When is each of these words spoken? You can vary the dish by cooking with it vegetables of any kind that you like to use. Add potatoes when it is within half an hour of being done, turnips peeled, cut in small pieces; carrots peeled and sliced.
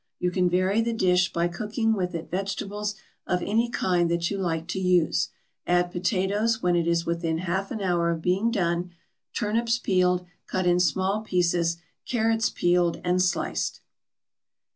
You 0.17 0.31
can 0.31 0.49
vary 0.49 0.81
the 0.81 0.93
dish 0.93 1.31
by 1.31 1.47
cooking 1.47 1.93
with 1.93 2.15
it 2.15 2.31
vegetables 2.31 2.95
of 3.27 3.43
any 3.43 3.69
kind 3.69 4.09
that 4.09 4.31
you 4.31 4.39
like 4.39 4.67
to 4.69 4.79
use. 4.79 5.29
Add 5.67 5.91
potatoes 5.91 6.59
when 6.59 6.75
it 6.75 6.87
is 6.87 7.05
within 7.05 7.37
half 7.37 7.69
an 7.69 7.81
hour 7.81 8.09
of 8.09 8.19
being 8.19 8.49
done, 8.49 8.93
turnips 9.31 9.77
peeled, 9.77 10.25
cut 10.47 10.65
in 10.65 10.79
small 10.79 11.21
pieces; 11.21 11.77
carrots 12.07 12.49
peeled 12.49 12.99
and 13.03 13.21
sliced. 13.21 13.79